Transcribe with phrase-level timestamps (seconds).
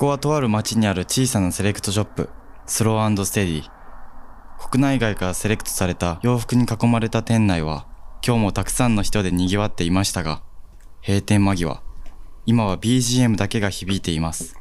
[0.00, 2.30] こはとある町にある小さなセレクトショップ、
[2.64, 3.70] スローステディ。
[4.58, 7.86] 国内外からセレクトされた洋服に囲まれた店内は、
[8.26, 10.40] 今日もたくさんの人で賑わっていましたが、
[11.06, 11.82] 閉店間際、
[12.46, 14.56] 今は BGM だけが響いています。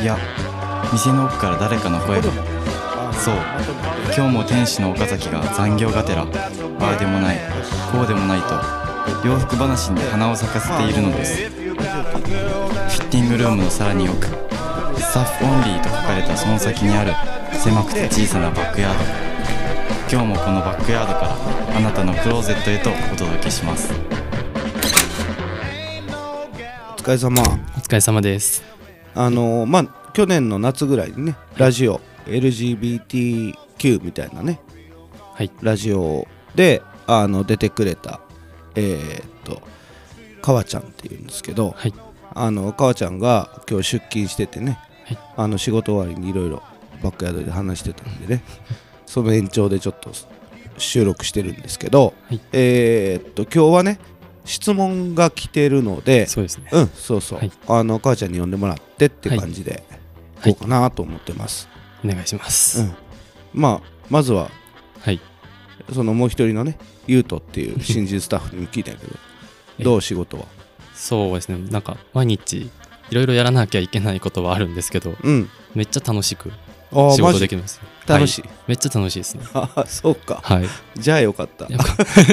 [0.00, 0.16] いや、
[0.94, 2.30] 店の奥から誰かの声が。
[3.12, 3.34] そう、
[4.16, 6.26] 今日も店主の岡崎が残業がてら、あ
[6.88, 7.40] あでもない、
[7.90, 8.54] こうでもないと、
[9.26, 11.42] 洋服話に花を咲かせているのです。
[11.42, 11.74] フィ
[13.00, 17.12] ッティングルームのさらに奥スタッフオンリーと書かれたその先にある
[17.58, 19.04] 狭くて小さなバックヤード
[20.10, 23.92] 今日もこのバックヤードからあなたのクローゼットへとお届けします
[26.92, 27.44] お疲れ様お
[27.80, 28.62] 疲れ様です。
[29.14, 34.60] あのまあ去年の夏ぐらいにねラジオ LGBTQ みたいなね
[35.34, 35.50] はい。
[35.60, 38.20] ラジオであの出てくれた
[38.76, 39.60] えーっと
[40.40, 41.94] かわちゃんっていうんですけど、はい。
[42.34, 45.18] あのかわちゃんが今日出勤しててね、はい。
[45.36, 46.62] あの仕事終わりにいろいろ
[47.02, 48.44] バックヤードで話してたんでね
[49.06, 50.12] その延長でちょっと
[50.78, 52.40] 収録してるんですけど、はい。
[52.52, 53.98] えーっと今日はね
[54.44, 56.68] 質問が来てるのでそうですね。
[56.70, 57.50] うんそうそう、はい。
[57.66, 59.82] あの母ちゃんに呼んでもらってって感じで。
[59.88, 59.93] はい
[60.52, 61.68] こうかなと思ってます、
[62.04, 62.80] お願いします。
[62.80, 62.94] うん
[63.52, 64.50] まあまずは
[65.00, 65.20] はい。
[65.92, 69.12] そのもう一人のねゆうとっていう 新人スタッフに聞いたんやけど
[69.78, 70.46] えどう仕事は？
[70.94, 71.58] そうですね。
[71.70, 72.70] なんか、毎日、
[73.10, 76.52] いろいろやらなきゃいけないことはあるんですけど、うんめっちゃ楽しく
[77.14, 77.82] 仕事できますよ。
[78.06, 78.50] 楽しい、はい。
[78.68, 79.44] めっちゃ楽しいですね。
[79.54, 80.40] ああそうか。
[80.42, 80.64] はい。
[80.96, 81.66] じゃあよかった。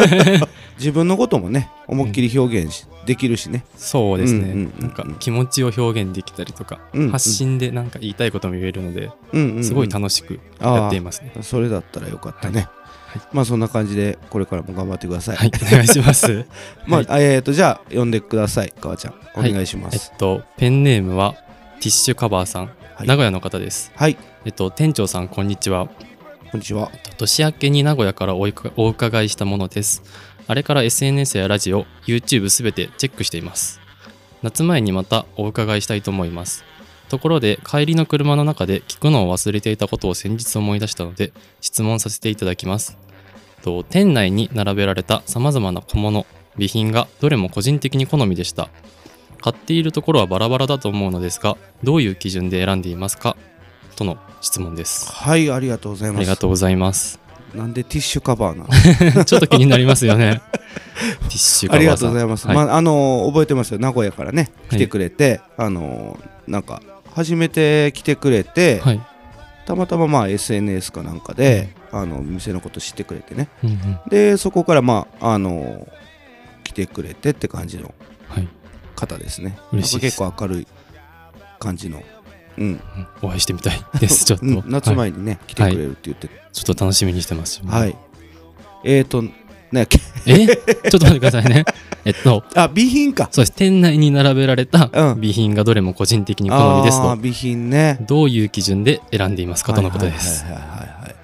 [0.77, 3.63] 自分のこともね思いっきり表現し、できるしね。
[3.77, 4.81] そうですね、うんうんうんうん。
[4.81, 7.11] なんか気持ちを表現できたりとか、うんうん。
[7.11, 9.63] 発信でなんか言いたいことも言えるので、うんうんうん。
[9.63, 11.33] すごい楽しくやっていますね。
[11.41, 12.67] それだったらよかったね、
[13.07, 13.21] はい。
[13.31, 16.45] まあそんな感じでこれからも頑張ってください、はい、お願いします。
[16.87, 19.13] まあ、はいえーとじゃあ呼んでくださいかわちゃん。
[19.35, 19.53] おはい。
[19.53, 20.11] 願いします。
[20.11, 21.35] えっと、ペンネームは
[21.79, 22.65] ティッシュカバーさん、
[22.95, 23.07] はい。
[23.07, 23.91] 名古屋の方です。
[23.95, 25.87] はいえっと、店長さん、こんにちは。
[26.51, 30.01] こんにちは年明けに名古屋からおお伺いしたものです。
[30.47, 33.79] あれから SNS やラジオ、YouTube すべてチェックしています。
[34.41, 36.65] 夏前にまたお伺いしたいと思います。
[37.07, 42.97] ところで、帰りの車の中で聞くのを忘れていたことを先日思い出したので、質問させていただきます。
[43.61, 46.25] と店内に並べられた様々な小物、
[46.55, 48.69] 備品がどれも個人的に好みでした。
[49.39, 53.37] 買っているところはバラバラだと思うのですが、どういう基準で選んでいますか？
[54.01, 55.11] との質問です。
[55.11, 57.19] はいありがとうございあますりがとうございます。
[57.55, 58.65] なんでティッシュカバーな
[59.15, 59.25] の？
[59.25, 60.41] ちょっと気になりますよね。
[60.51, 62.47] ティッシュカバーありがとうございます。
[62.47, 63.79] はいまあ、あのー覚えてますよ。
[63.79, 66.81] 名古屋からね、はい来てくれて、あのーなんか、
[67.13, 69.01] 初めて来てくれて、はい。
[69.65, 73.47] たまたままあ SNS かなんかで、あの、店のこと知ってくれてね。
[73.63, 75.87] うんうんで、そこからまあ、あのー
[76.63, 77.93] 来てくれてって感じの
[78.29, 78.47] はい。
[78.95, 79.57] 方ですね。
[79.73, 80.67] 嬉しい結構明るい
[81.59, 82.01] 感じの。
[82.57, 82.65] うん。
[82.65, 82.81] うん
[83.21, 84.25] お会いしてみたいです。
[84.25, 84.45] ちょっと。
[84.45, 86.29] うん夏はい前にね、来てくれるって言って。
[86.51, 87.61] ちょっと楽しみにしてます。
[87.65, 87.95] はい。
[88.83, 89.23] えーと、
[89.71, 89.99] ね、け？
[90.25, 90.47] え？
[90.47, 90.53] ちょ
[90.97, 91.65] っと待ってくださいね。
[92.03, 93.29] えっと、あ、備品か。
[93.31, 93.51] そうです。
[93.55, 97.11] 店内に並べられたうん備品がどれも個人的に好みですと。
[97.15, 97.97] 備品ね。
[98.01, 99.73] どういう基準で選んでいますか？
[99.73, 100.43] とのことです。
[100.45, 101.15] はいはいはい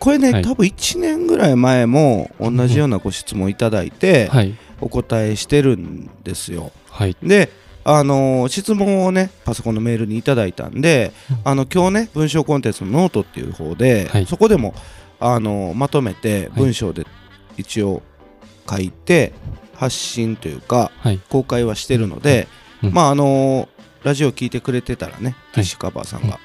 [0.00, 4.54] これね、はい多分1年ぐらい前も同じようなご質問いただいてはい。
[4.80, 6.70] お答えしてるんですよ。
[6.90, 7.16] はい。
[7.20, 7.50] で、
[7.90, 11.12] あのー質問をねパソコンのメールにいただいたんで、
[11.42, 14.26] あの今日ね文章コンテンツのノートっていう方で、はい。
[14.26, 14.74] そこでも、
[15.20, 17.06] あのーまとめて文章で
[17.56, 18.02] 一応
[18.68, 19.32] 書いて
[19.74, 21.20] 発信というかはい。
[21.30, 22.46] 公開はしてるので、
[22.82, 22.92] うん。
[22.92, 23.68] まああのー
[24.04, 26.38] ラジオ聞いてくれてたらね、ティッシュカバーさんが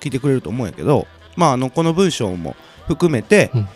[0.00, 1.06] 聞いてくれると思うんやけど、
[1.36, 2.56] まああのこの文章も
[2.86, 3.68] 含めて、うん。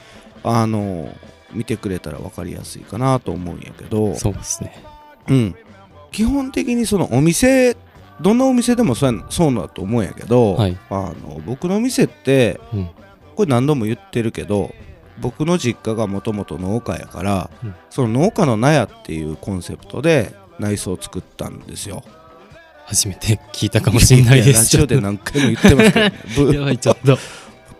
[0.44, 1.15] あのー
[1.53, 4.82] 見てくれたら分かりやすいかなと思うんやけど、そうですね。
[5.28, 5.55] うん、
[6.12, 7.77] 基本的にそのお店
[8.21, 10.79] どんなお店でもそうやそうだと思うんやけど、はい。
[10.91, 12.91] あの僕の店ってうん。
[13.35, 14.75] これ何度も言ってるけど
[15.19, 22.03] 僕の実家がもともと農家やから、うんその農家の納屋っていうコンセプトで内装を作ったんですよ。
[22.87, 24.49] 初めて聞いたかもしれないです。
[24.50, 27.19] やラジオで何回も言ってますけど、ね ぶやばい、ちょっと。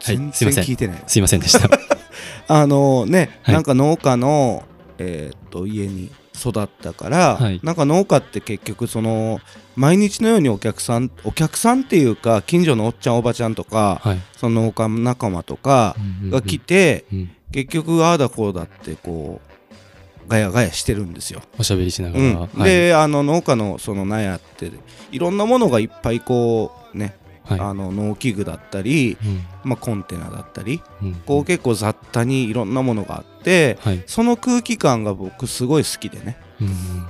[0.01, 1.03] 全すいません然聞いてない。
[1.07, 1.69] すいませんでした。
[2.49, 4.65] あのね、はいなんか農家の、
[4.99, 6.11] えーっと家に
[6.51, 9.41] 育ったから、はいなんか農家って結局その
[9.77, 14.19] 毎日のようにお客さんお客さんっていうか近所のおっちゃんおばちゃんとか、はい。
[14.37, 21.43] その農家仲間とかうんうんうんが来て、うん結局ああだこうだってこうガヤガヤしてるんですよ。
[21.59, 22.41] おしゃべりしながうんら。
[22.41, 24.71] はいであの農家のその納屋って
[25.11, 27.15] いろんなものがいっぱいこうね
[27.53, 27.61] はい。
[27.71, 29.45] あの農機具だったり、うん。
[29.65, 31.15] まあ、コンテナだったりうん。
[31.15, 34.03] こう結構雑多にいろんなものがあってはい。
[34.07, 36.37] その空気感が僕すごい好きでね、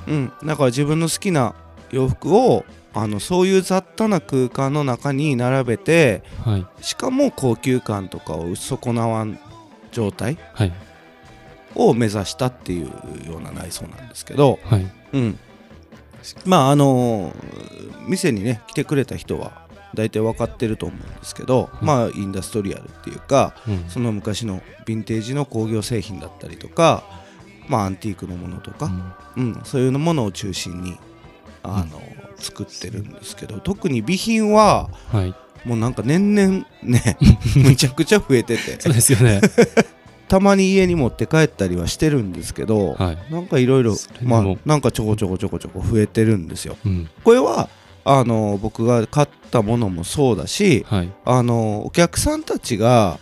[0.09, 1.55] うんうん、だから自分の好きな
[1.91, 6.67] 洋服をあのそういう雑多な空間の中に並べてはい。
[6.83, 9.39] しかも高級感とかを損なわん
[9.93, 10.73] 状態はい。
[11.75, 12.87] を目指したっていう
[13.27, 14.87] ような内装なんですけど、はい。
[15.15, 15.39] うん、
[16.45, 17.35] まああの
[18.07, 19.62] 店にね来てくれた人は
[19.95, 23.85] 大体分かってると思うんですけど、いまあインダストリアルっていうかうん。
[23.89, 27.05] その昔のヴィンテージの工業製品だったりとか
[27.69, 28.91] まあアンティークのものとか、
[29.37, 29.61] うん。
[29.65, 30.99] そういうものを中心に
[31.63, 32.01] あの、
[32.37, 35.35] 作ってるんですけど特に備品ははい。
[35.65, 37.17] もうなんか年々ね
[37.55, 38.81] むちゃくちゃ増えてて。
[38.81, 39.41] そうですよね。
[40.29, 43.33] たまに家に持って帰ったりはしてるんですけど、はい。
[43.33, 46.77] なんかいろいろまあなんかちょこちょこちょこちょこ増えてるんですよ。
[46.85, 47.09] うん。
[47.23, 47.69] これは
[48.05, 51.13] あの僕が買ったものもそうだしはい。
[51.25, 53.19] あのお客さんたちが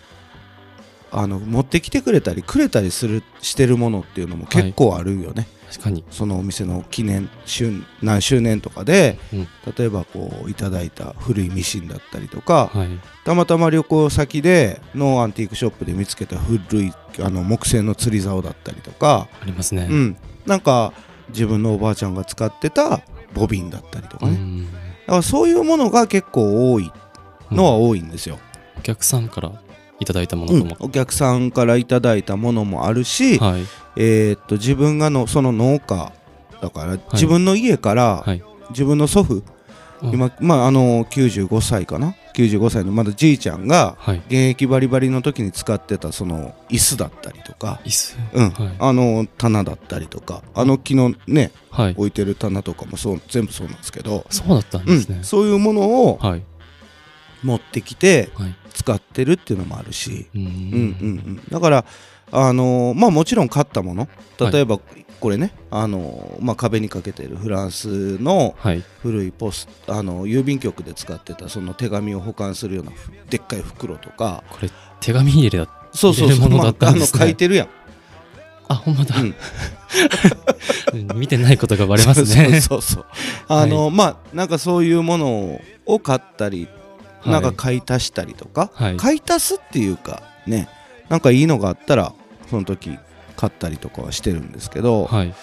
[1.12, 6.04] あの持ってきてくれたりくれたりするしてるものっていうのも結構あるよね、確かに。
[6.10, 9.48] そのお店の記念周何周年とかで、うん。
[9.76, 12.88] 例えばこういただいた古いミシンだったりとか、はい。
[13.24, 19.88] たまたま旅行先でのアンティークショップで見つけた古いあの木製の釣り竿だったりとか、ありますね。
[19.90, 20.16] うん、
[20.46, 20.92] なんか
[21.30, 23.02] 自分のおばあちゃんが使ってた
[23.34, 24.64] ボビンだったりとかね、うん。
[24.66, 24.70] だ
[25.06, 26.90] からそういうものが結構多い
[27.50, 28.38] のは多いんですよ、
[28.78, 29.52] お客さんから
[29.98, 30.60] いただいたものうん。
[30.60, 33.62] ともお客さんからいただいたものもあるし、はい。
[33.96, 36.12] えーっと自分がのその農家
[36.60, 38.42] だから、自分の家から、はい。
[38.70, 39.42] 自分の祖父
[40.02, 40.12] うん。
[40.12, 44.18] 今、まあ、あの95歳かな95歳のまだじいちゃんがはい。
[44.26, 48.16] 現役バリバリの時に使ってたその椅子だったりとか、椅子？
[48.34, 48.50] うん。
[48.50, 48.76] はい。
[48.78, 50.42] あの棚だったりとか。
[50.54, 51.94] あの木のねはい。
[51.96, 55.18] 置いてる棚とかもそう全部そうなんですけど、そうだったんうですね。
[55.20, 56.42] ん、そういうものをはい。
[57.42, 58.54] 持ってきてはい。
[58.72, 60.40] 使ってるっていうのもあるし、うん。
[60.42, 60.60] うんうんう
[61.30, 61.84] ん、だから
[62.32, 64.08] あのーまあもちろん買ったもの。
[64.38, 64.78] 例えば
[65.20, 68.82] これね、あのーまあ、壁にかけてるフランスのはい。
[69.02, 74.42] 古いポスあの郵便局で使ってたその手紙を保管するようなふでっかい袋とか。
[74.50, 74.70] これ
[75.00, 77.68] 手紙入れだそうそうそう、まあ、あの書いてるやん、
[78.68, 79.16] あほんまだ。
[79.20, 79.34] うん、
[81.18, 82.60] 見てないことがバレますね。
[82.60, 83.04] そうそうそう
[83.48, 86.68] あの、まあなんかそういうものを買ったり、
[87.20, 87.32] はい。
[87.32, 88.96] なんか買い足したりとか、はい。
[88.96, 90.68] 買い足すっていうかね
[91.08, 92.14] なんかいいのがあったら
[92.48, 92.96] その時
[93.40, 95.34] 買ったりとかはしてるんですけど、はい。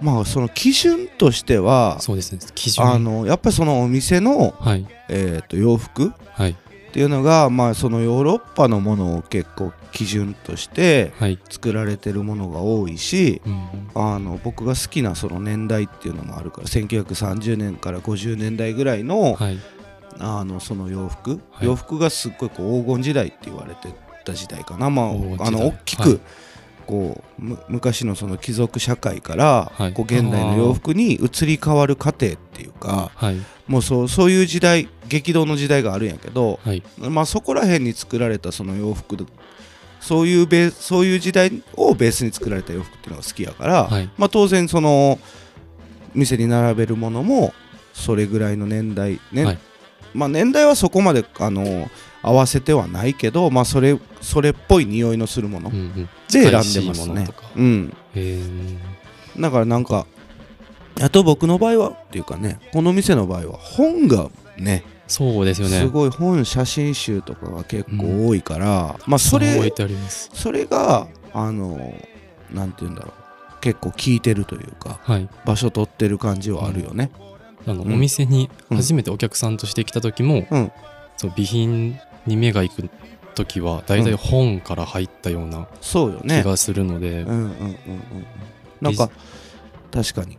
[0.00, 2.38] まあその基準としてはそうですね。
[2.54, 2.84] 基準。
[2.86, 4.86] あのやっぱりそのお店の、はい。
[5.08, 6.56] えー、と洋服っはい。
[6.92, 11.38] ていうのがまあそのヨーロッパのものを結構基準としてはい。
[11.50, 19.58] 作られてるものが多いしうんあの僕が好きなその年代っていうのもあるから1930年から50年代ぐらいの,、はい。
[20.20, 21.66] あのその洋服、はい。
[21.66, 23.88] 洋服がすっごいこう黄金時代って言われて
[24.24, 25.06] た時代かな、まあ、
[25.46, 26.20] あの大きく、はい
[26.92, 29.92] こうむ昔のその貴族社会から、はい。
[29.94, 33.38] こう現代の洋服に移り変わる過程っていうかはい。
[33.66, 36.82] もうそうそういう時代激動の時代があるんやけど、はい。
[36.98, 39.24] まあ、そこら辺に作られたその洋服で
[40.00, 44.10] そういうベーそういう時代をベースに作られた洋服っていうのが好きやから、はい。
[44.18, 45.18] まあ、当然その
[46.14, 47.54] 店に並べるものも
[47.94, 49.58] それぐらいの年代ね、はい。
[50.12, 51.88] まあ、年代はそこまであの
[52.22, 55.70] 合わせてはないけど、まあ、それそれっぽい匂いのするもの。
[55.70, 56.08] うんうん。
[56.30, 57.28] で選んでますね。
[57.56, 57.92] うん、
[59.38, 60.06] だからなんか
[61.00, 65.80] あと僕の場合はっていうかねこの店の場合は本がねそうですよね。
[65.80, 69.72] すごい本写真集とかが結構多いから、まあそれ
[70.32, 71.94] それがあの
[72.50, 73.22] なんて言うんだろう。
[73.60, 75.28] 結構効いてるというかはい。
[75.44, 77.10] 場所取ってる感じはあるよね、
[77.66, 80.72] あの、うんお店に初めてお客さんとして来た時も、うん。
[81.16, 82.90] そう備品に目が行く
[83.34, 88.26] 時は大体本から入ったような気がするので、うんうんうんうん
[88.80, 89.08] なんか
[89.92, 90.38] 確かに。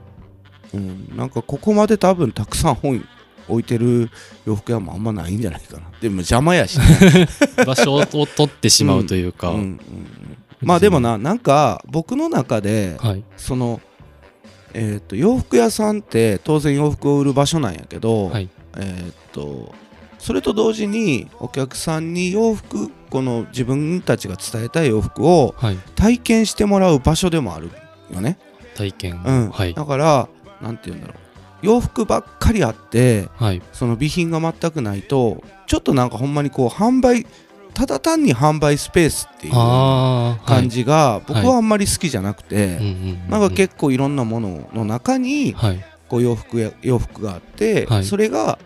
[0.74, 1.16] うん。
[1.16, 3.08] なんかここまで多分たくさん本
[3.48, 4.10] 置いてる
[4.46, 5.84] 洋服屋もあんまないんじゃないかな。
[6.02, 7.28] でも邪魔やしね。
[7.66, 9.80] 場所を取ってしまうというか、うんうんうん
[10.62, 13.24] まあでもななんか僕の中ではい。
[13.38, 13.82] その
[14.76, 18.50] えー、と洋服屋さんって当然洋服を売る場所なんやけど、はい。
[18.78, 19.74] えーっと
[20.24, 25.78] それと同時にお客さんに洋服この自分たちが伝えたい洋服をはい。
[25.96, 27.70] 体験してもらう場所でもある
[28.10, 28.38] よね、
[28.74, 29.50] 体験、うん。
[29.50, 29.74] はい。
[29.74, 30.30] だから
[30.62, 31.18] なんて言うんだろう。
[31.62, 33.62] 洋服ばっかりあってはい。
[33.74, 37.28] その備品が全くないとちょっとなんかほんまにこう販売
[37.74, 42.80] ただ単に販売スペースっていう感じが僕はあんまり好きじゃなくて、
[43.28, 45.86] なんか結構いろんなものの中にはい。
[46.08, 48.04] こう洋服や洋服があって、はい。
[48.06, 48.58] それが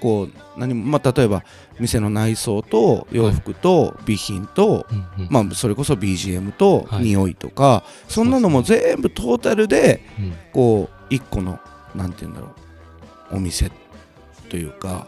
[0.00, 1.44] こう何も、まあ、例えば
[1.78, 5.28] 店の内装と洋服と備品と、うんうん。
[5.30, 7.04] まあ、それこそ BGM とはい。
[7.04, 10.34] 匂いとか、そんなのも全部トータルでうん。
[10.52, 11.58] こう一個の
[11.94, 12.48] なんて言うんだろ
[13.32, 13.70] うお店
[14.48, 15.06] というか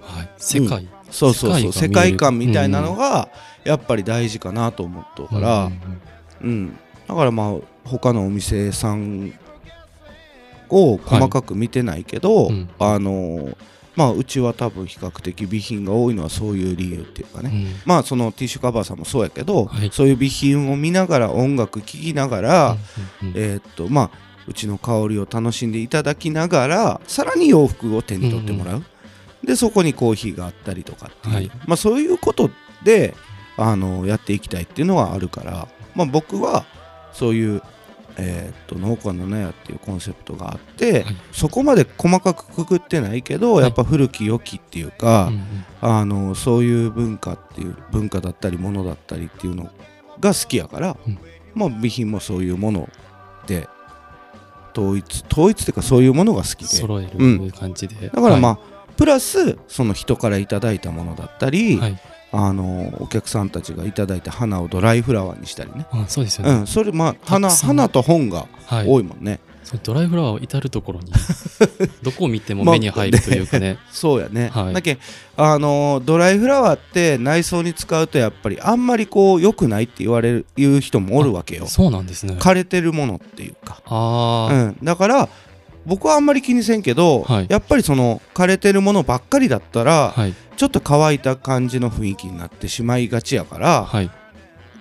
[0.00, 1.60] はい、世界、そうそうそう。
[1.60, 3.28] 世世界界観みたいなのが
[3.64, 6.50] やっぱり大事かなと思っとうから、うんうん。
[6.50, 7.54] うん、だからまあ
[7.84, 9.34] 他のお店さん
[10.70, 12.54] を細かく見てないけど、はい。
[12.54, 12.68] うん。
[12.78, 13.56] あのー
[13.98, 17.82] まあうちは多分比較的備品が多いのはそういう理由っていうかね、うん。
[17.84, 19.90] まあそのティッシュカバーさんもそうやけど、はい。
[19.92, 22.76] そういう備品を見ながら音楽聴きながら、
[23.22, 24.10] うんうんえーっとまあ
[24.46, 28.84] うちの香りを楽しんでいただきながらさらに洋服を手に取ってもらう、
[29.44, 31.50] でそこにコーヒーがあったりとかっていう、はい。
[31.66, 32.50] まあそういうこと
[32.84, 33.14] で
[33.56, 36.64] あのやっていきたいっていうのはあるから、まあ、僕は
[37.12, 37.62] そういう、
[38.18, 41.16] えーっと農家の納屋っていうコンセプトがあって、はい。
[41.32, 43.64] そこまで細かくくくってないけど、はい。
[43.64, 45.42] やっぱ古き良きっていうか、うんうん。
[45.80, 49.70] あのそういう文化っていう文化だったりものだったりっていうの
[50.20, 51.18] が好きやから、うん。
[51.54, 52.88] まあ備品もそういうもの
[53.46, 53.68] で
[54.76, 56.66] 統一統一っていうかそういうものが好きで。
[56.66, 57.50] 揃えるうん。
[57.52, 58.58] 感じで、だからまあ、
[58.96, 62.00] プラスその人からいただいたものだったり、はい、はい
[62.32, 71.12] あのお客さんたちがいただいた花をドライフラワーにしたりね、あそうですよね、うん、それまあ花花と本がはい、多いもんね、そうドライフラワーを至る所に
[72.02, 74.72] どこを見ても目に入るというかね、 そうやね、はい。
[74.72, 74.96] だけ
[75.36, 81.66] あのドライフラワーって内装に使うとやっぱりあんまりこう良くないって言われる言う人もおるわけよ。
[81.66, 82.36] そうなんですね。
[82.38, 85.28] 枯れてるものっていうか、ああ、うん、だから
[85.88, 87.46] 僕はあんまり気にせんけど、はい。
[87.48, 90.34] やっぱりその枯れてるものばっかりだったら、はい。
[90.56, 94.10] ちょっと乾いた感じの雰囲気になってしまいがちやから、はい。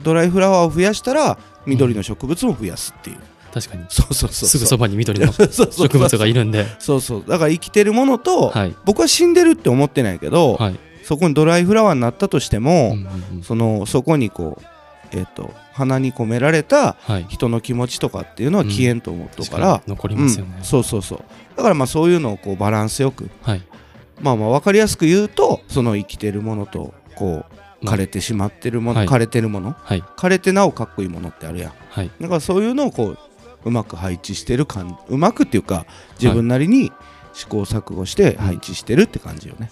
[0.04, 3.18] ドライフラワーを増やしたら緑の植物も増やすっていう、
[3.54, 3.86] 確かに。
[3.88, 6.68] そうそうそうすぐそばに緑の 植物がいるんで。
[6.80, 7.24] そうそう。
[7.26, 8.76] だから生きてるものと、はい。
[8.84, 13.44] 僕は死んでるって思ってないけど、はい、そこにドライフラワーになったとしても、うんうんうん。
[13.44, 14.66] そのそこにこう
[15.12, 17.26] えっ、と鼻に込められたはい。
[17.30, 20.56] 人の気持ちとかっていうのは消えんと思うとから、確かに残りますよね。
[20.58, 21.20] うん、そうそうそう。
[21.56, 23.30] だからまあそういうのをこうバランスよく。
[23.44, 23.64] はい。
[24.22, 27.46] まあまあ分かりやすく言うとその生きてるものとこ
[27.82, 27.96] うまあ。
[27.96, 29.08] 枯れてしまってるもの、はい。
[29.08, 29.76] 枯れてるもの。
[29.80, 30.02] はい。
[30.02, 31.74] 枯れてなおかっこいいものってあるやん。
[31.90, 32.12] はい。
[32.20, 33.20] だからそういうのをこう
[33.66, 35.86] うまく配置してる感うまくっていうか
[36.20, 36.92] 自分なりに
[37.34, 39.70] 試行錯誤して配置してるって感じよね。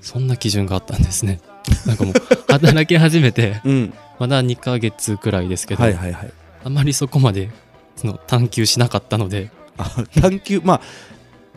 [0.00, 1.40] そんな基準があったんですね。
[1.84, 2.14] なんかもう
[2.48, 3.60] 働き始めて。
[3.64, 6.32] うんまだ2ヶ月くらいですけど、はいはいはい。
[6.64, 7.50] あまりそこまで
[7.96, 9.50] その探求しなかったので。
[9.78, 9.84] あ
[10.20, 10.80] 探求まあ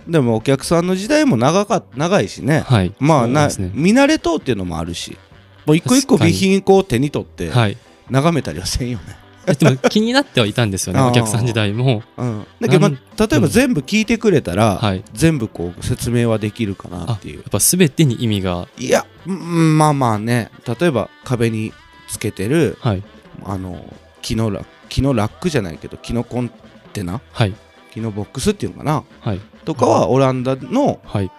[0.07, 2.61] でもお客さんの時代も長か長いしね。
[2.61, 2.93] はい。
[2.99, 3.71] まあな、ね。
[3.73, 5.17] 見慣れとうっていうのもあるし。
[5.65, 7.77] もう一個一個備品こう手に取ってはい
[8.09, 12.01] 眺めたりはせんよね、でも気になってはいたんですよね お客さん時代も。
[12.17, 14.97] うん、だけど、まあ、例えば全部聞いてくれたら、はい。
[14.97, 17.41] や全部こう説明はできるかなっていう。
[17.41, 18.67] っぱ全てに意味が。
[18.77, 20.49] いやうんまあまあね。
[20.79, 21.71] 例えば壁に
[22.09, 23.03] つけてるはい。
[23.45, 23.85] あの
[24.21, 26.51] 木のラ木のラックじゃないけど木のコン
[26.91, 27.21] テナ？
[27.31, 27.53] はい。
[27.91, 29.03] 木のボックスっていうのかな？
[29.21, 29.39] はい。
[29.63, 31.31] とかはオランダのはい。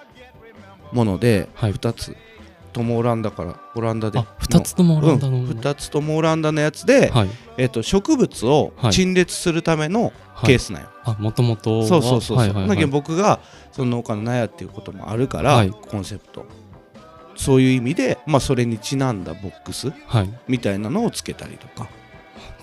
[0.93, 1.73] ものではい。
[1.73, 2.17] 2つ
[2.73, 7.29] ともオランダからオランダであ2つともオランダの、うん、2つともオランダのやつで、はい。
[7.59, 8.93] えっと植物をはい。
[8.93, 10.47] 陳列するためのはい。
[10.47, 11.87] ケースなんよ、あもともとは？
[11.87, 12.69] そうそうそうそう、はいはいはい。
[12.69, 13.41] だけど僕が
[13.73, 15.71] その農家の納屋っていうこともあるから、はい。
[15.71, 16.47] コンセプト
[17.41, 20.31] そういう意味で、まあ、それにちなんだボックスはい。
[20.47, 21.89] みたいなのをつけたりとか。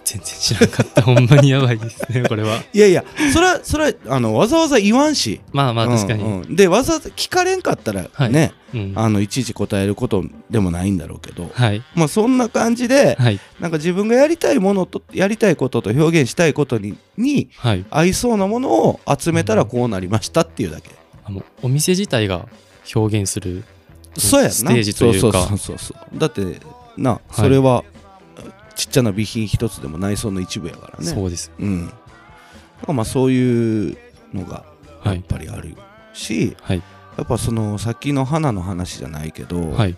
[0.06, 1.02] 全然知らなかった。
[1.02, 2.62] ほんまにやばいですねこれは。
[2.72, 3.04] いやいや
[3.34, 5.42] それはそれはあのわざわざ言わんし。
[5.52, 6.42] まあまあ確かに、うん。
[6.42, 8.32] うんでわざわざ聞かれんかったらはい。
[8.32, 8.94] ね、うん。
[8.96, 11.84] あのいちいち答えることでもないんだろうけど、はい。
[11.96, 13.40] まあそんな感じではい。
[13.60, 17.84] なんか自分がやりたいものとやりたいことと表現したいことににはい。
[17.90, 20.92] 合いそうなものを集めたらこうなりましたっていうだけ、
[21.26, 22.48] あもうお店自体が
[22.96, 23.66] 表現する
[24.18, 25.48] そうやステージというか。
[25.48, 26.18] そうそうそうそう。
[26.20, 26.60] だって
[26.98, 27.84] なそれは
[28.76, 31.06] ちっちゃな備品一つでも内装の一部やからね。
[31.06, 31.52] そうです。
[31.60, 31.88] うん。
[31.88, 31.98] だか
[32.88, 33.98] らまあそういう
[34.34, 34.66] のが
[35.04, 35.20] やはい。
[35.20, 35.76] っぱりある
[36.14, 36.82] し、はい。
[37.18, 39.96] やっぱそのさっきの花の話じゃないけど、はい。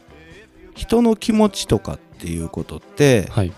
[0.76, 3.54] 人の気持ちとかっていうことって、はい。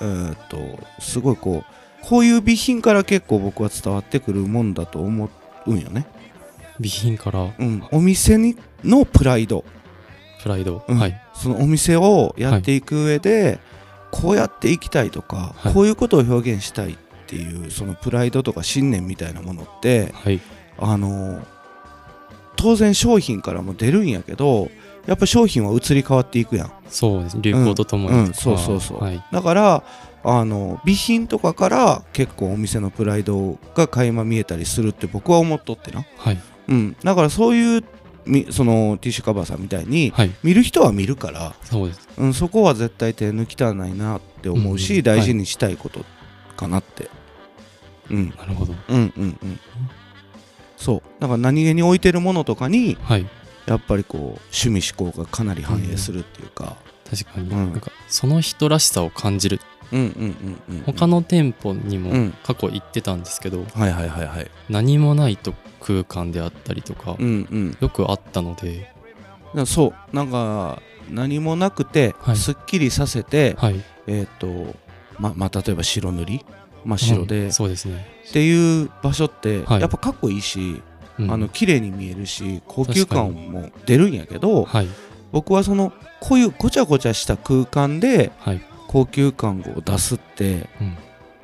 [0.00, 0.58] えーっと
[1.00, 5.30] すごいこうこういう備品から結構僕は伝わってくるもんだと思
[5.66, 6.06] うんよね、
[6.78, 7.52] 備品から。
[7.58, 9.64] うん、お店にのプライド、
[10.42, 10.98] プライド、うん。
[10.98, 11.22] はい。
[11.34, 13.58] そのお店をやっていく上で、
[14.10, 15.74] こうやっていきたいとか、はい。
[15.74, 16.96] こういうことを表現したいっ
[17.28, 20.40] ていうそのプライドとか信念みたいなものってはい。
[20.78, 21.44] あの
[22.56, 24.70] 当然商品からも出るんやけど
[25.06, 26.72] やっぱ商品は移り変わっていくやん。
[26.88, 28.24] そうです流行とともに、うん。
[28.26, 28.34] うん。
[28.34, 29.02] そうそうそう。
[29.02, 29.22] はい。
[29.30, 29.84] だから
[30.24, 36.38] あの備品とかから結構お店のプライドが垣間見えたりするって僕は思っとってな、はい
[36.68, 37.84] うん、だからそういう
[38.26, 40.30] みそのティッシュカバーさんみたいにはい。
[40.42, 42.08] 見る人は見るから、そうです。
[42.18, 45.04] うん、そこは絶対手抜きたないなって思うし、うんうん。
[45.04, 46.04] 大事にしたいこと
[46.56, 47.08] かなって、
[48.10, 48.74] うん、なるほど。
[48.88, 49.60] うんうんうん。
[50.76, 51.02] そう。
[51.20, 53.26] だから何気に置いてるものとかにはい。
[53.66, 54.20] やっぱりこう
[54.54, 56.76] 趣味思考がかなり反映するっていうか、
[57.10, 57.72] 確かに、うん。
[57.72, 59.60] なんかその人らしさを感じる
[59.92, 60.82] うん、うんうんうんうん。
[60.84, 62.34] 他の店舗にもうん。
[62.44, 64.50] 過去行ってたんですけど、はいはいはいはい。
[64.68, 67.76] 何もないと空間であったりとか、うんうん。
[67.80, 68.92] よくあったので。
[69.66, 72.36] そうなんか何もなくて、はい。
[72.36, 73.82] すっきりさせて、はい。
[74.06, 74.74] えっ、と
[75.18, 76.44] ままあ例えば白塗り？
[76.84, 79.80] 真っ白で、はいそうですね、っていう場所って、はい。
[79.80, 80.82] やっぱかっこいいし、
[81.18, 81.32] うん。
[81.32, 84.88] あの綺麗に見えるし高級感も出るんやけどはい。
[85.32, 90.96] 僕はそのこういうごちゃごちゃした空間ではい、高級感を出すってうん。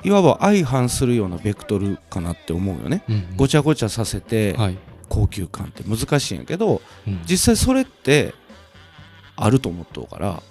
[0.03, 3.03] いわば相反するようなベクトルかなって思うよね。
[3.09, 5.83] うんごちゃごちゃさせてはい、高級感って。
[5.83, 7.21] 難しいんやけどうん。
[7.25, 8.33] 実際それって
[9.37, 10.43] あると思っとうから。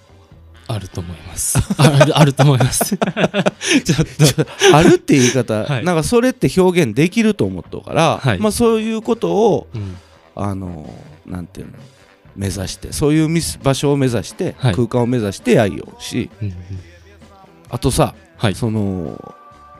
[0.67, 1.59] あると思います。
[1.77, 2.97] あるあると思います。
[2.97, 3.05] ちょっ
[4.35, 5.85] とあるって言い方、はい。
[5.85, 8.39] なんかそれって表現できると思っとうから、はい。
[8.39, 9.95] まあそういうことをうん。
[10.35, 10.91] あの
[11.25, 11.73] なんていうの？
[12.35, 14.73] 目指してそういうミス場所を目指して、はい。
[14.75, 16.29] 空間を目指して愛用し。
[16.41, 16.55] うんうん。
[17.69, 18.55] あとさ、はい。
[18.55, 19.35] その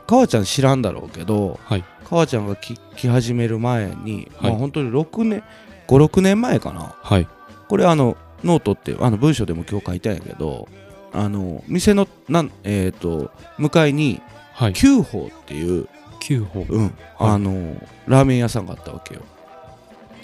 [0.07, 1.83] 川ちゃん知らんだろうけどはい。
[2.05, 4.51] 川ちゃんがき来始める前に、はい。
[4.51, 5.43] まあ本当に6年
[5.87, 6.95] 56年前かな。
[7.01, 7.27] はい。
[7.67, 10.67] これあのノートってあの文章でも今日書いたんやけど
[11.11, 14.21] あの店のなんえっ、と向かいに
[14.53, 14.73] はい。
[14.73, 15.87] 九宝っていう、
[16.21, 17.75] 9歩うんあの
[18.07, 19.21] ラーメン屋さんがあったわけよ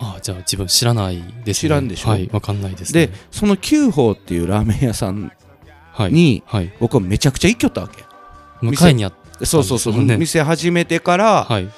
[0.04, 1.54] あじゃあ自分知らないですね。
[1.54, 2.10] 知らんでしょ？
[2.10, 3.08] はいわかんないですね。
[3.08, 5.32] でその九宝っていうラーメン屋さん
[5.94, 6.74] はいにはい。
[6.80, 8.04] 僕はめちゃくちゃ行きよったわけ。
[8.62, 11.70] 向かいにあっそうそうそう、そうね店始めてから、はい。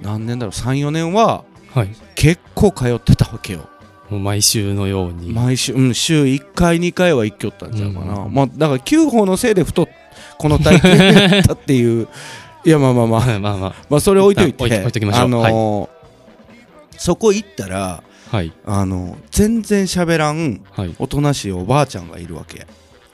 [0.00, 1.44] 何年だろう？34年は
[1.74, 1.90] はい。
[2.14, 3.68] 結構通ってたわけよ。
[4.08, 5.32] もう毎週のように。
[5.32, 8.34] 毎週、うん、週1回2回は行きよったんちゃうかな、うん。
[8.34, 9.88] まあだから9宝のせいで太っ
[10.36, 12.08] この体型になったっていう。
[12.64, 13.20] いやまあまあまあ。
[13.20, 13.56] まあまあ。
[13.56, 15.24] ままあそれ置いといて置いときましょう。
[15.24, 15.99] あのー
[17.00, 18.52] そこ行ったらあはい。
[18.64, 20.94] あの全然喋らんはい。
[20.98, 22.66] おとなしいおばあちゃんがいるわけ。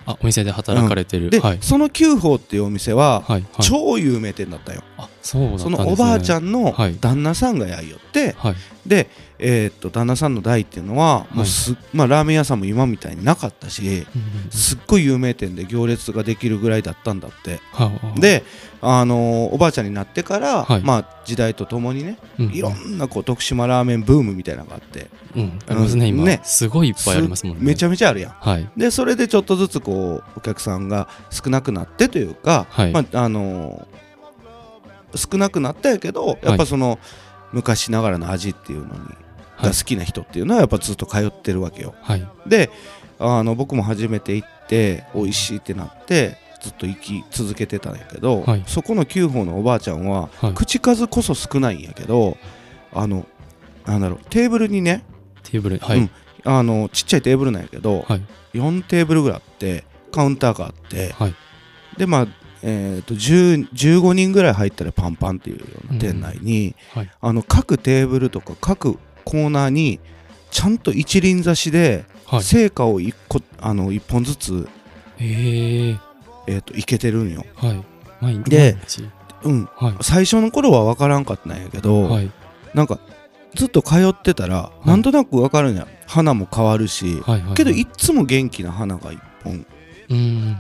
[0.04, 1.58] あお店で働かれてる、で、はい。
[1.60, 3.62] その九宝っていうお店は、はいはい。
[3.62, 4.82] 超有名店だったよ。
[4.98, 6.96] あそうだったんですそねのおばあちゃんのはい。
[7.00, 8.54] 旦那さんがやいよって、はい。
[8.86, 14.06] で、えーっと旦那さんの代っていうのは、もうすまあ、ラーメン屋さんも今みたいになかったし
[14.50, 17.60] すっごい有名店で行列ができるぐらいだったんだって。
[17.72, 18.44] はあで、
[18.80, 20.82] あのーおばあちゃんになってから、はい。
[20.82, 25.08] まあ、時代とともにねうんいろんなこう徳島ラーメンブームみたいなのがあって。
[25.34, 25.58] うん。
[25.68, 26.24] ありますね今。
[26.24, 26.40] ね。
[26.44, 27.64] すごいいっぱいありますもんね。
[27.64, 28.32] めちゃめちゃあるやん。
[28.32, 28.68] はい。
[28.76, 32.92] でそれでちょっとずつこうお客さんが少なくなってというか、はい。
[32.92, 33.96] まああのー
[35.14, 36.98] 少なくなったんやけどやっぱその、
[37.52, 39.25] 昔ながらの味っていうのに、はい
[39.60, 41.94] が好きな人っていうのはやっぱずっと通ってるわけよ。
[42.02, 42.28] はい。
[42.46, 42.70] で
[43.18, 48.64] あの僕も初めて行って美味しいってなってずっと行き続けてたんやけど、はい。
[48.66, 50.54] そこの9宝のおばあちゃんは、はい。
[50.54, 52.36] 口数こそ少ないんやけど
[52.92, 53.26] あの
[53.86, 55.04] なんだろうテーブルにね
[55.44, 56.10] テーブルはい、うん。
[56.44, 58.22] あのちっちゃいテーブルなんやけど、はい。
[58.54, 61.34] 4テーブルぐらいあってカウンターがあってはい。
[61.96, 62.26] でまあ
[62.62, 67.10] えー、と10 15人ぐらい入ったらパンパンっていうような店内に、はい。
[67.20, 70.00] あの各テーブルとか各コーナーに
[70.50, 72.42] ちゃんと一輪挿しではい。
[72.42, 74.68] 成果を 1, 個あの一本ずつ、
[75.20, 75.98] ええ。
[76.48, 77.44] えー、といけてるんよ。
[77.54, 77.84] はい。
[78.20, 78.50] 毎日。
[78.50, 78.76] で
[79.44, 79.94] うん、はい。
[80.00, 82.30] 最初の頃は分からんかったんやけど、はい。
[82.74, 82.98] なんか
[83.54, 84.88] ずっと通ってたら、い。
[84.88, 85.86] なんとなく分かるんや。
[86.06, 89.64] 花も変わるし、はいはいけどいっつも元気な花が一本
[90.10, 90.56] うん。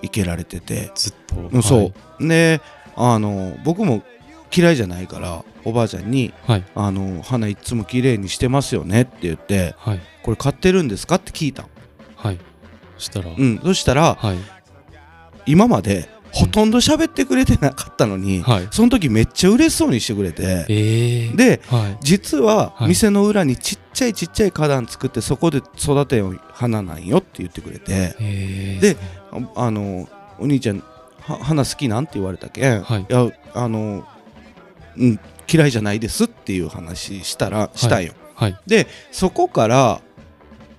[0.00, 1.36] いけられてて、ずっと。
[1.52, 2.26] うんそう。
[2.26, 2.60] で
[2.96, 4.02] あの僕も
[4.54, 11.68] 嫌いじゃないからおばあちゃんにはい「あの花いっつも綺麗にしてますよね」って言ってはい「これ買ってるんですか?」って聞いたの。
[12.16, 12.38] はい。
[12.98, 13.60] そしたら、うん。
[13.62, 14.38] そしたらはい。
[15.46, 18.68] 今までほとんど喋ってくれてなかったのに、はい。
[18.70, 21.98] その時めっちゃ嬉しそうにしてくれてええではい。
[22.00, 22.88] 実ははい。
[22.88, 28.96] 店の裏にちっちゃいちっちゃい花壇作ってそこで育てよう花なんよって言ってくれてええで
[29.56, 30.82] ああのお兄ちゃん
[31.20, 32.04] は花好きなん？
[32.04, 34.04] って言われたけん、はいやあの、
[34.96, 35.20] うん、
[35.52, 38.58] 嫌いじゃないですっていう話したらしたんよ、はい。
[38.66, 40.00] でそこから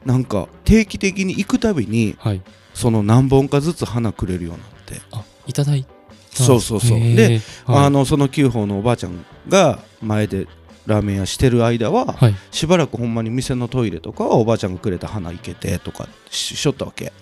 [0.05, 2.41] なんか定期的に行くたびにはい。
[2.73, 6.99] その何本かずつ花くれるようになって、あいただいたそうそうそう。
[6.99, 7.85] ではい。
[7.85, 10.47] あのその9宝のおばあちゃんが前で
[10.87, 12.35] ラーメン屋してる間は、はい。
[12.51, 17.13] しばらくほんまに店のトイレとかはおばあちゃんがくれた花いけてとかししょったわけ。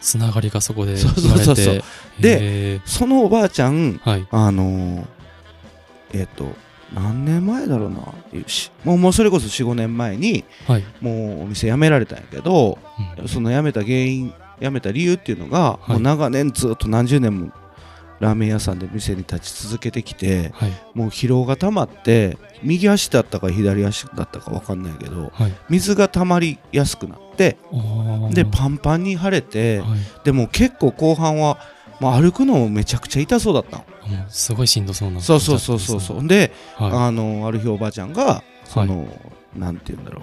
[0.00, 1.82] つながりがそこでそうそうそうそう。
[2.18, 4.26] でそのおばあちゃんはい。
[4.30, 5.06] あのー
[6.12, 6.54] えっ、と
[6.92, 7.98] 何年前だろうな
[8.46, 10.84] しもうもうそれこそ45年前にはい。
[11.00, 12.78] もうお店辞められたんやけど
[13.18, 17.52] うんその辞めた原因辞めた理由っていうのが、はいもう長年ずっと何十年も
[18.20, 20.72] ラーメン屋さんで店に立ち続けてきてはい。
[20.94, 25.52] もう疲労が溜まって右足だったか左足だったか分かんないけどはい。
[25.68, 27.58] 水が溜まりやすくなって
[28.32, 29.98] でパンパンに腫れてはい。
[30.24, 31.58] でも結構後半は、
[32.00, 33.84] まあ、歩くのもめちゃくちゃ痛そうだったの
[34.28, 36.26] すごいしんどそうなそうそうそうそうそう。
[36.26, 39.06] で、はあのある日おばあちゃんがその、
[39.56, 40.22] なんて言うんだろ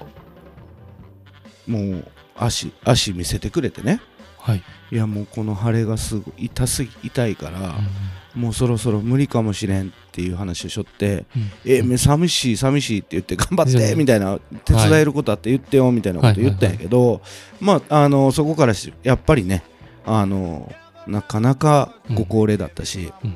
[1.68, 1.72] う。
[1.72, 4.02] もう足足見せてくれてね。
[4.48, 4.52] い。
[4.52, 4.64] はい。
[4.92, 7.88] いやもうこの腫れがすごい痛すぎ痛いから、うん
[8.36, 17.22] もうそろそろ無理かもしれんっていう話をしょってうん「えめ寂しい寂しい」って言って「頑張って」みたいな「手伝えることあって言ってよ」みたいなこと言ったんやけど
[17.60, 19.64] まああのそこからしやっぱりね
[20.06, 20.74] あの
[21.08, 23.36] なかなかご高齢だったし、うんうん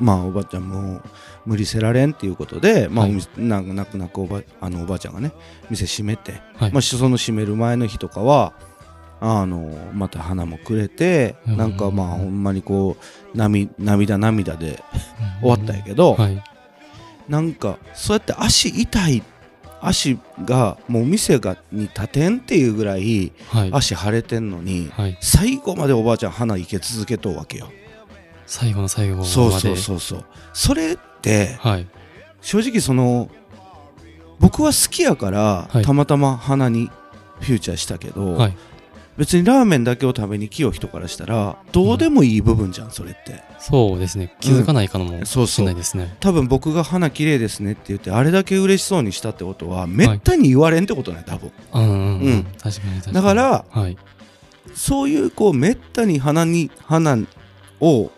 [0.00, 1.00] まあおばあちゃんも
[1.44, 3.26] 無理せられんっていうことで、まあ泣
[3.90, 5.32] く泣くおばあのおばあちゃんがね
[5.70, 8.54] 店閉めて、はいまあ、その閉める前の日とかは
[9.20, 12.96] あのまた花もくれて、うんなんかまあほんまにこ
[13.34, 14.82] う涙涙涙で
[15.40, 16.42] 終わったんやけど、はい。
[17.28, 19.22] なんかそうやって足痛い
[19.80, 23.70] 足がもう店がに立てんっていうぐらいはい。
[23.72, 25.18] 足腫れてんのに、はい。
[25.20, 27.68] 最後までおばあちゃん花生け続けとうわけよ。
[28.46, 29.28] 最後の最後まで。
[29.28, 31.86] そうそうそうそうそれってはい。
[32.40, 33.30] 正直その
[34.38, 36.90] 僕は好きやから、はいたまたま花に
[37.40, 38.56] フューチャーしたけど、はい。
[39.16, 44.34] 別にラーメンだけを食べに来よう人からしたらどうでもいい部分じゃんそれってそうですね。
[44.40, 46.16] 気づかないかもそうそうしれないですね。
[46.20, 52.44] 多分僕が花綺麗ですねって言ってあれだけ嬉しそうにしたってことはめったに言われんってことね多分うんうんううんん。
[52.60, 53.14] 確かに確かに。
[53.14, 53.96] だからはい。
[54.74, 57.16] そういうこうめったに花に花
[57.80, 58.10] をはい。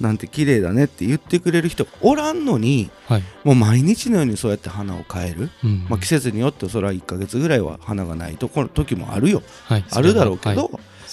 [0.00, 3.22] なんて綺麗だねって言ってくれる人がおらんのにはい。
[3.44, 9.84] もう毎日のようにそうやって花を変える、うんまあ、季節によってそれは1ヶ月ぐらいは花がないとこの時もあるよはい。
[9.90, 10.70] あるだろうけど、はい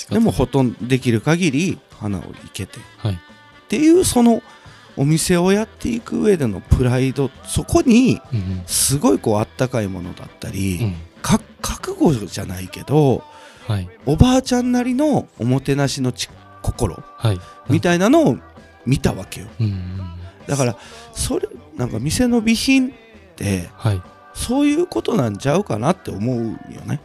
[0.09, 3.19] でもほとんどできる限り花を生けてっはい。
[3.69, 4.41] ていうその
[4.97, 8.19] お店をやっていく上でのプライドそこに
[8.65, 10.95] すごいこうあったかいものだったり、うん。
[11.21, 13.23] か覚悟じゃないけど
[13.67, 13.89] はい。
[14.05, 16.27] おばあちゃんなりのおもてなしのち
[16.65, 17.39] 心はい。
[17.69, 18.37] みたいなのを
[18.85, 19.99] 見たわけようんうん。
[20.47, 20.75] だから
[21.13, 22.91] それなんか店の備品っ
[23.35, 24.01] てはい。
[24.33, 26.99] そういうことなんちゃうかなって思うよね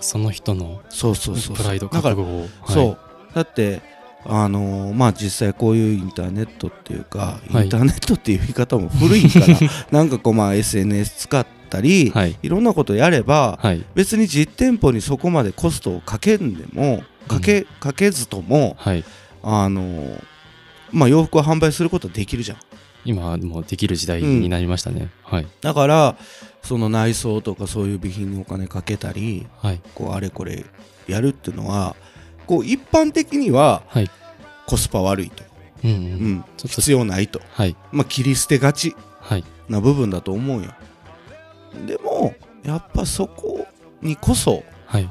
[0.00, 2.38] その人のそうそうそうプライド、覚悟を。
[2.40, 2.98] はいそう
[3.34, 3.82] だって
[4.24, 9.46] あのーまあ実際こういうインターネットっていうか、はいインターネットっていう言い方も古いから
[9.90, 12.36] なんかこうまあ SNS 使ったり、はい。
[12.42, 13.84] い、ろんなことやれば、はい。
[13.94, 17.02] 別に実店舗にそこまでコストをかけんでも
[17.34, 19.04] かけ,、かけずともはい。
[19.42, 20.24] あのー
[20.92, 22.58] まあ洋服を販売することはできるじゃん
[23.04, 25.08] 今はもうできる時代になりましたね。
[25.22, 25.46] はい。
[25.60, 26.16] だから
[26.62, 29.80] その内装とかそういう備品にお金かけたりはい。
[29.94, 30.66] こうあれこれ
[31.06, 31.94] やるっていうのは
[32.46, 34.10] こう一般的にははい。
[34.66, 35.44] コスパ悪いと、
[35.84, 35.94] うんう。
[35.94, 36.00] うん
[36.38, 37.76] ん、ちょっと必要ないと、はい。
[37.92, 39.44] まあ、切り捨てがちはい。
[39.68, 40.72] な部分だと思うよ
[41.86, 43.66] でもやっぱそこ
[44.02, 45.08] にこそ、はい。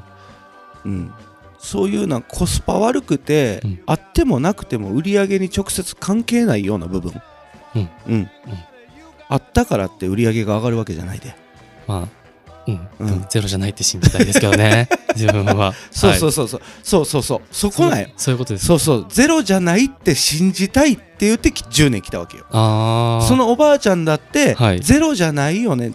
[0.84, 1.12] うん、
[1.62, 7.12] そういうなコスパ悪くて、うんあってもなくても売り上げに直接関係ないような部分、
[7.74, 8.30] うんうん
[9.28, 11.36] あったからって売り上げが上がるわけじゃないで
[11.86, 12.20] まあ、
[12.66, 12.88] うん。
[12.98, 14.88] うんゼロじゃないって信じたいですけどね。
[15.14, 15.74] 自分は。
[15.90, 16.32] そうそうう。
[16.32, 18.66] そうそうそうそうそうそこなんよそういうことです。
[18.66, 23.26] そうそうゼロじゃないって信じたいって言ってき10年来たわけよああ。
[23.26, 25.92] そのおばあちゃんだって、はいゼロじゃないよね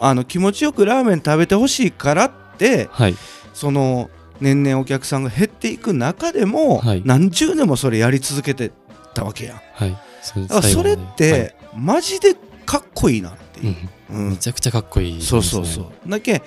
[0.00, 3.16] あの気持ちよくラーメン食べてほしいからってはい。
[3.52, 4.10] その
[4.40, 7.02] 年々お客さんが減っていく中でも、はい。
[7.04, 8.70] 何十年もそれやり続けて
[9.14, 9.60] たわけやん。
[9.72, 9.96] はい。
[10.22, 12.34] そだからそれって、マジで
[12.66, 13.76] かっこいいなってはいいう、
[14.10, 14.16] うん。
[14.16, 14.30] うん。
[14.30, 15.20] めちゃくちゃかっこいいね。
[15.20, 16.10] そうそうそう。
[16.10, 16.42] だけ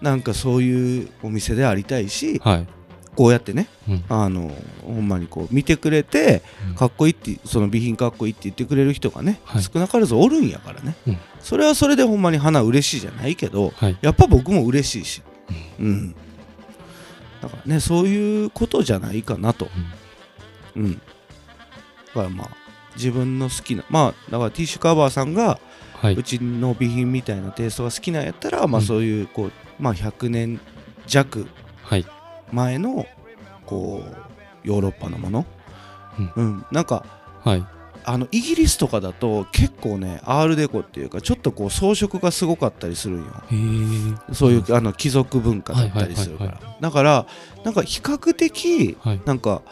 [0.00, 2.66] なんかそういうお店でありたいしはい。
[3.14, 4.04] こうやってねうん。
[4.10, 4.50] あの
[4.84, 6.74] ほんまにこう見てくれてうん。
[6.74, 9.62] かっこいいってその備品かっこいいって言ってくれる人がね、はい。
[9.62, 11.18] 少なからずおるんやからね、うん。
[11.40, 13.98] それはそれでほんまに花嬉しいじゃないけどはい。
[14.00, 15.22] やっぱ僕も嬉しいし、
[15.78, 16.14] うん、
[17.46, 17.74] だから。
[17.74, 19.68] ねそういうことじゃないかなと、
[20.74, 20.98] うん、だ
[22.14, 22.48] からまあ
[22.96, 25.58] 自分の好きなまあだからティッシュカバーさんが
[25.96, 26.14] はい。
[26.14, 28.86] うちの備品みたいなテイストが好きなんやったら、まあうん。
[28.86, 30.60] そういうこうまあ100年
[31.06, 31.46] 弱
[31.82, 32.06] はい。
[32.52, 33.06] 前の
[33.64, 35.46] こうヨーロッパのもの、
[36.36, 36.66] うん。
[36.70, 37.04] なんか
[37.42, 37.64] はい。
[38.08, 43.26] あのイギリスとかだと結構ねアールデコっていうかちょっとこう装飾がすごかったりするんよ。
[44.32, 47.26] そういうあの貴族文化だったりするかはいはいらだから
[47.64, 49.20] なんか比較的はい。
[49.26, 49.62] なんか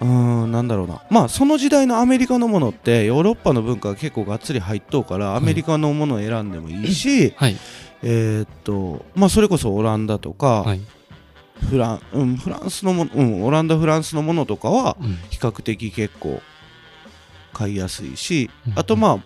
[0.00, 0.06] うー
[0.46, 1.02] んなんだろうな。
[1.10, 7.56] まあその時代のアメリカのものってヨーロッパの文化が結構がっつり入っとうからアメリカのものを選んでもいいし、はい。
[8.02, 10.80] えーっとまあそれこそオランダとか、はい。
[11.68, 15.18] フランうん、フランスのもの、うん、オランダフランスのものとかはうん。
[15.28, 16.40] 比較的結構
[17.52, 19.18] 買いやすいし、うんあとまあ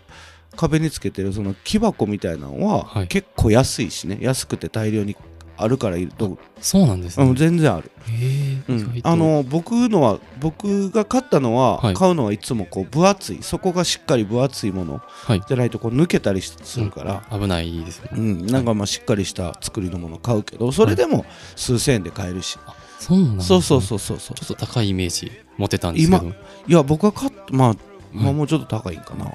[0.56, 3.08] 壁につけてるその木箱みたいなのははい。
[3.08, 4.18] 結構安いしね。
[4.20, 5.16] 安くて大量に
[5.56, 7.26] あるからいると、そうなんですね。
[7.26, 11.94] うん、全然ある、へえうん、あの僕のは僕が買ったのは、はい。
[11.94, 15.42] 買うのはいつもこう分厚い底がしっかり分厚いものはい。
[15.46, 18.10] じゃないとこう抜けたりするから、危ないですね。
[18.12, 18.46] うん。
[18.46, 21.24] なんかまあしっかりした作りのもの買うけどそれでも
[21.56, 22.58] 数千円で買えるし、
[22.98, 23.44] そうなんね。
[23.44, 24.36] そうそうそうそうそう。
[24.36, 26.32] ちょっと高いイメージ持ってたんですけど。
[26.66, 27.76] いや僕が買ったまあ、
[28.14, 29.32] まあはいもうちょっと高いんかな。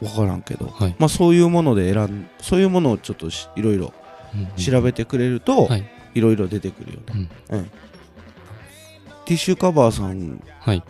[0.00, 0.96] 分からんけど、はい。
[0.98, 3.92] まあそういうもので選んそういうものをちょっとしいろいろ
[4.56, 5.84] 調べてくれると、はい。
[6.14, 7.58] いろいろ出てくるよね、うん。
[7.58, 7.64] うん。
[7.64, 10.82] ティッシュカバーさんはい。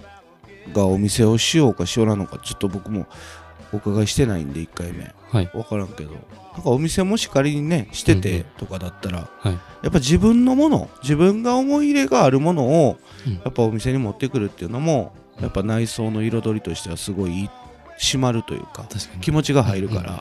[0.72, 3.06] がお店をしようかしようなのかちょっと僕も
[3.72, 5.12] お伺いしてないんで1回目。
[5.30, 5.46] はい。
[5.46, 6.12] 分からんけど。
[6.12, 9.52] なんかお店もし仮にねしてうんてとかだったら、はい。
[9.52, 13.34] やっぱ自分のもの自分が思い入れがあるものをうん。
[13.34, 17.50] やっぱお店に持ってくるっていうのもやっぱ内装の彩りとしてはすごいいい
[17.98, 18.86] 締まるというか
[19.20, 20.08] 気持ちが入るから、うん。
[20.08, 20.14] うん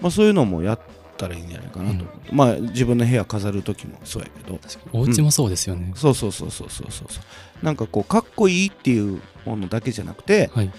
[0.00, 0.80] まあ、そういうのもやっ
[1.16, 4.60] たらいいんじゃないかなと思って、まあ自分の部屋飾る時もそうやけど。
[4.92, 5.92] お家もそうですよね。
[5.96, 7.64] そうそうそうそうそうそうそう。
[7.64, 10.70] なんかこうかっこいいっていうものだけじゃなくてはい。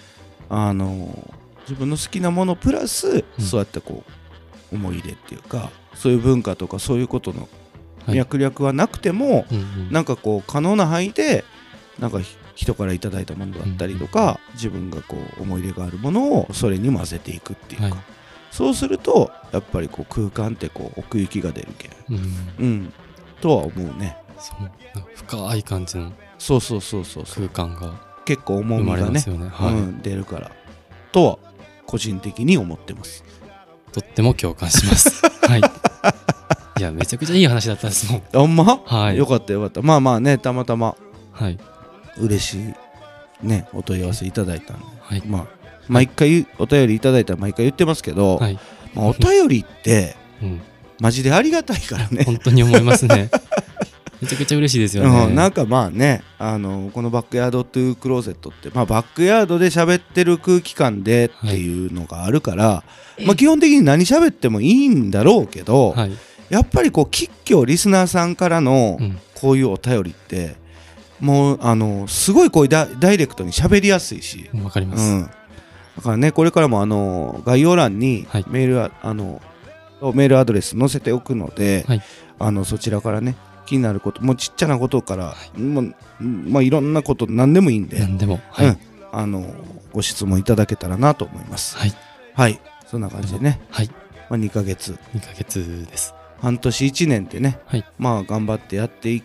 [0.49, 3.45] あの自分の好きなものプラス、うん。
[3.45, 4.03] そうやってこ
[4.71, 7.49] う思い入れっていうかそういう文化とかそういうことの
[8.05, 8.17] はい。
[8.17, 9.91] 脈略はなくても、うんうん。
[9.91, 11.43] なんかこう可能な範囲で
[11.99, 17.93] なんかひ人からいただいたものだったりとか、自分がこう思い入れがあるものをそれに混ぜていくっていうか、はい。
[18.51, 21.91] そうするとやっぱりこう空間ってこう奥行きが出るけん。
[22.09, 22.93] うんうん。
[23.39, 24.17] とは思うね。
[24.37, 24.69] そう。
[25.15, 26.11] 深い感じの。
[26.37, 27.93] そうそうそうそう空間が
[28.25, 30.51] 結構重みがねねはいうん、出るから。
[31.13, 31.39] とは
[31.85, 33.23] 個人的に思ってます。
[33.93, 35.25] とっても共感します。
[35.47, 35.61] はい。
[36.77, 39.17] いやめちゃくちゃいい話だったんですもんあんま、はい。
[39.17, 39.81] よかったよかった。
[39.81, 40.97] まあまあねたまたま。
[41.31, 41.57] はい
[42.19, 42.59] 嬉し
[43.43, 44.85] いねお問い合わせいただいたんで。
[45.01, 45.23] はい。
[45.25, 45.47] まあ
[45.87, 48.59] 毎回お便りいただいたら毎回言ってますけど、はい。
[48.93, 50.61] まあ、お便りって うん。
[50.99, 52.23] マジでありがたいからね。
[52.25, 53.29] 本当に思いますね。
[54.21, 62.83] めちゃくちゃ嬉しいですよね、うん、なんかまあねあのこのバックヤードトゥークローゼットって、まあ、バックヤードで喋ってる空気感でっていうのがあるから、
[63.25, 66.11] まあ、基本的に何喋ってもいいんだろうけど、はい、
[66.49, 70.55] やっぱりこう喫緊リスナーさんからのうん、こういうお便りって
[71.19, 75.21] もうあのすごいこうダダイレクトに喋りやすいし、わかります、うん、
[75.97, 78.45] だからねこれからもあの概要欄にはい。
[78.47, 79.41] メールああの
[80.13, 82.01] メールアドレス載せておくので、はい。
[82.39, 88.77] あのそちらからね気になることもうちっちゃなことから、もうまあ、いろんなこと何でもいいんで、何でもはい、うん
[89.11, 89.53] あの
[89.91, 91.77] ご質問いただけたらなと思います。
[91.77, 91.93] はい。
[92.33, 92.59] はい。
[92.85, 93.89] そんな感じでね、はい。
[94.29, 94.97] まあ、2ヶ月。
[95.13, 96.13] 2ヶ月です。
[96.41, 97.85] 半年1年ってね、はい。
[97.97, 99.21] まあ頑張ってやってい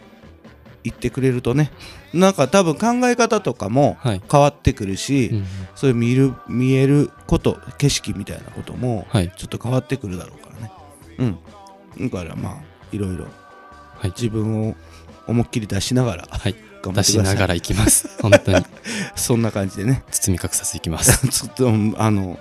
[0.85, 1.73] いってくれるとね
[2.13, 5.45] なんか多分考え方とかもはい、変わってくるし、うん、
[5.75, 9.33] そういう見る見えること景色みたいなこともはい。
[9.37, 10.73] ちょっと変わってくるだろうからね。
[11.99, 12.09] うん。
[12.11, 12.57] だからまあ
[12.93, 13.25] いろいろ
[13.97, 14.11] はい。
[14.11, 14.77] 自分を
[15.27, 16.55] 思いっきり出しながらはい。
[16.83, 17.35] 頑張出しってください。
[17.35, 18.21] ながら行きます。
[18.21, 18.65] 本当に。
[19.17, 20.05] そんな感じでね。
[20.11, 21.27] 包み隠さず行きます。
[21.29, 22.39] ちょっとうんあの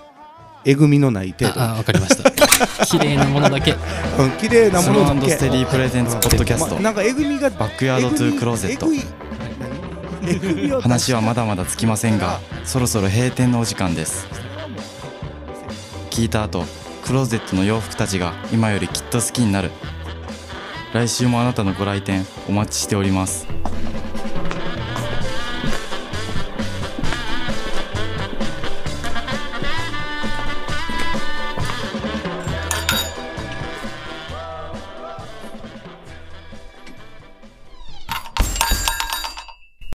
[0.65, 1.59] えぐみのない程度。
[1.59, 2.31] わかりました。
[2.85, 3.75] 綺麗なものだけ。
[4.17, 5.31] うん綺麗なものだけ。
[5.31, 6.75] ステディプレゼンツポッドキャスト。
[6.75, 8.87] まなんかえぐみがバックヤードトゥークローゼット。
[10.81, 14.27] 話はまだまだつきませんがそろそろ閉店のお時間です。
[16.09, 16.65] 聞いた後
[17.05, 19.71] クローゼットの洋服たちが今よりきっと好きになる。
[20.93, 23.47] 来週もあなたのご来店お待ちしております